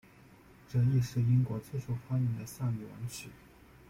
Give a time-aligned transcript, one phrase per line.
[0.67, 3.29] 这亦是英国最受欢迎的丧礼挽曲。